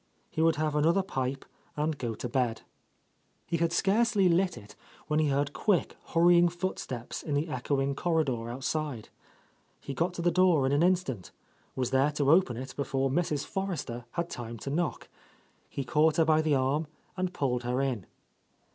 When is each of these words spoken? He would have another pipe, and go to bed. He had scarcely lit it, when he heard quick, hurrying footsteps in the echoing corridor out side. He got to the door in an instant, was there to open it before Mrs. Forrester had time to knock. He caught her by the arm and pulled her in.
He 0.31 0.41
would 0.41 0.55
have 0.55 0.73
another 0.75 1.03
pipe, 1.03 1.45
and 1.77 1.95
go 1.95 2.15
to 2.15 2.27
bed. 2.27 2.63
He 3.45 3.57
had 3.57 3.71
scarcely 3.71 4.27
lit 4.27 4.57
it, 4.57 4.75
when 5.05 5.19
he 5.19 5.27
heard 5.27 5.53
quick, 5.53 5.95
hurrying 6.07 6.49
footsteps 6.49 7.21
in 7.21 7.35
the 7.35 7.47
echoing 7.49 7.93
corridor 7.93 8.49
out 8.49 8.63
side. 8.63 9.09
He 9.79 9.93
got 9.93 10.15
to 10.15 10.23
the 10.23 10.31
door 10.31 10.65
in 10.65 10.71
an 10.71 10.81
instant, 10.81 11.29
was 11.75 11.91
there 11.91 12.09
to 12.13 12.31
open 12.31 12.57
it 12.57 12.75
before 12.75 13.11
Mrs. 13.11 13.45
Forrester 13.45 14.05
had 14.13 14.27
time 14.27 14.57
to 14.61 14.71
knock. 14.71 15.07
He 15.69 15.83
caught 15.83 16.17
her 16.17 16.25
by 16.25 16.41
the 16.41 16.55
arm 16.55 16.87
and 17.15 17.31
pulled 17.31 17.61
her 17.61 17.79
in. 17.79 18.07